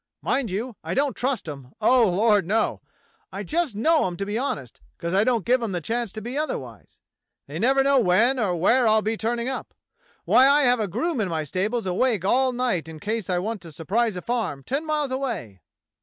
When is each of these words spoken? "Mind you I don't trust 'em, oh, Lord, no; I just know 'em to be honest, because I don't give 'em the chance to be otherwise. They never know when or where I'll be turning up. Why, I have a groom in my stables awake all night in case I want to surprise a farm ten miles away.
"Mind 0.23 0.49
you 0.49 0.75
I 0.83 0.95
don't 0.95 1.15
trust 1.15 1.47
'em, 1.47 1.73
oh, 1.79 2.09
Lord, 2.09 2.47
no; 2.47 2.81
I 3.31 3.43
just 3.43 3.75
know 3.75 4.07
'em 4.07 4.17
to 4.17 4.25
be 4.25 4.35
honest, 4.35 4.81
because 4.97 5.13
I 5.13 5.23
don't 5.23 5.45
give 5.45 5.61
'em 5.61 5.73
the 5.73 5.79
chance 5.79 6.11
to 6.13 6.23
be 6.23 6.35
otherwise. 6.35 7.01
They 7.45 7.59
never 7.59 7.83
know 7.83 7.99
when 7.99 8.39
or 8.39 8.55
where 8.55 8.87
I'll 8.87 9.03
be 9.03 9.15
turning 9.15 9.47
up. 9.47 9.75
Why, 10.25 10.47
I 10.49 10.63
have 10.63 10.79
a 10.79 10.87
groom 10.87 11.21
in 11.21 11.27
my 11.27 11.43
stables 11.43 11.85
awake 11.85 12.25
all 12.25 12.51
night 12.51 12.89
in 12.89 12.99
case 12.99 13.29
I 13.29 13.37
want 13.37 13.61
to 13.61 13.71
surprise 13.71 14.15
a 14.15 14.23
farm 14.23 14.63
ten 14.63 14.87
miles 14.87 15.11
away. 15.11 15.61